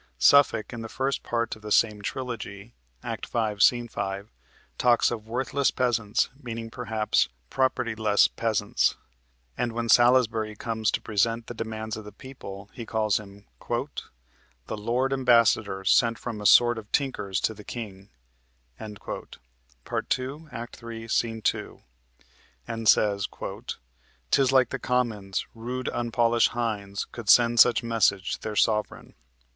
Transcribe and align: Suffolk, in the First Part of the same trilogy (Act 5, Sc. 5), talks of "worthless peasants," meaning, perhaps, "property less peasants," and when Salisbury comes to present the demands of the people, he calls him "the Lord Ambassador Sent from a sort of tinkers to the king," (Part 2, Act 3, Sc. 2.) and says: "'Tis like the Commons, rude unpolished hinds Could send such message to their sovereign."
Suffolk, 0.17 0.73
in 0.73 0.81
the 0.81 0.89
First 0.89 1.21
Part 1.21 1.55
of 1.55 1.61
the 1.61 1.71
same 1.71 2.01
trilogy 2.01 2.73
(Act 3.03 3.23
5, 3.27 3.61
Sc. 3.61 3.73
5), 3.87 4.31
talks 4.79 5.11
of 5.11 5.27
"worthless 5.27 5.69
peasants," 5.69 6.31
meaning, 6.41 6.71
perhaps, 6.71 7.29
"property 7.51 7.93
less 7.93 8.27
peasants," 8.27 8.97
and 9.55 9.73
when 9.73 9.89
Salisbury 9.89 10.55
comes 10.55 10.89
to 10.89 11.01
present 11.01 11.45
the 11.45 11.53
demands 11.53 11.97
of 11.97 12.03
the 12.03 12.11
people, 12.11 12.71
he 12.73 12.83
calls 12.83 13.19
him 13.19 13.45
"the 14.65 14.75
Lord 14.75 15.13
Ambassador 15.13 15.85
Sent 15.85 16.17
from 16.17 16.41
a 16.41 16.47
sort 16.47 16.79
of 16.79 16.91
tinkers 16.91 17.39
to 17.41 17.53
the 17.53 17.63
king," 17.63 18.09
(Part 19.85 20.09
2, 20.09 20.49
Act 20.51 20.77
3, 20.77 21.07
Sc. 21.07 21.25
2.) 21.43 21.79
and 22.67 22.89
says: 22.89 23.27
"'Tis 24.31 24.51
like 24.51 24.69
the 24.69 24.79
Commons, 24.79 25.45
rude 25.53 25.89
unpolished 25.89 26.53
hinds 26.53 27.05
Could 27.05 27.29
send 27.29 27.59
such 27.59 27.83
message 27.83 28.33
to 28.37 28.41
their 28.41 28.55
sovereign." 28.55 29.13